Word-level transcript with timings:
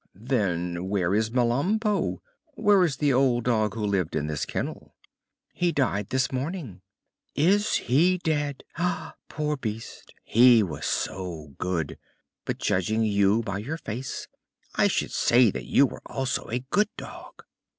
"Then 0.15 0.89
where 0.89 1.13
is 1.13 1.29
Melampo? 1.29 2.21
Where 2.55 2.83
is 2.83 2.97
the 2.97 3.13
old 3.13 3.43
dog 3.43 3.75
who 3.75 3.85
lived 3.85 4.15
in 4.15 4.25
this 4.25 4.47
kennel?" 4.47 4.95
"He 5.53 5.71
died 5.71 6.09
this 6.09 6.31
morning." 6.31 6.81
"Is 7.35 7.75
he 7.75 8.17
dead? 8.17 8.63
Poor 9.29 9.57
beast! 9.57 10.11
He 10.23 10.63
was 10.63 10.87
so 10.87 11.53
good. 11.59 11.99
But, 12.45 12.57
judging 12.57 13.03
you 13.03 13.43
by 13.43 13.59
your 13.59 13.77
face, 13.77 14.27
I 14.73 14.87
should 14.87 15.11
say 15.11 15.51
that 15.51 15.65
you 15.65 15.85
were 15.85 16.01
also 16.07 16.47
a 16.49 16.61
good 16.71 16.89
dog." 16.97 17.43